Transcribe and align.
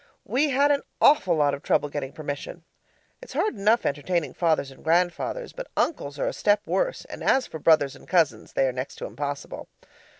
We 0.25 0.49
had 0.49 0.71
an 0.71 0.81
awful 0.99 1.35
lot 1.35 1.53
of 1.53 1.61
trouble 1.61 1.87
getting 1.87 2.11
permission. 2.11 2.63
It's 3.21 3.33
hard 3.33 3.55
enough 3.55 3.85
entertaining 3.85 4.33
fathers 4.33 4.71
and 4.71 4.83
grandfathers, 4.83 5.53
but 5.53 5.69
uncles 5.77 6.17
are 6.17 6.25
a 6.25 6.33
step 6.33 6.65
worse; 6.65 7.05
and 7.05 7.23
as 7.23 7.45
for 7.45 7.59
brothers 7.59 7.95
and 7.95 8.07
cousins, 8.07 8.53
they 8.53 8.65
are 8.67 8.71
next 8.73 8.95
to 8.95 9.05
impossible. 9.05 9.67